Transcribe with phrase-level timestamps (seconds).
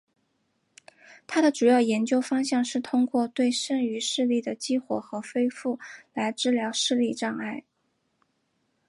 [1.27, 5.77] 他的主要研究方向是通过对剩余视力的激活和恢复
[6.15, 7.63] 来治疗视力障碍。